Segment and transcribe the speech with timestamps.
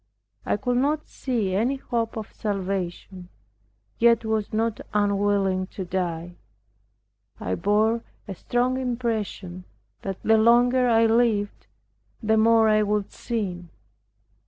[0.47, 3.29] I could not see any hope of salvation,
[3.99, 6.37] yet was not unwilling to die.
[7.39, 9.63] I bore a strong impression
[10.01, 11.67] that the longer I lived
[12.19, 13.69] the more I would sin.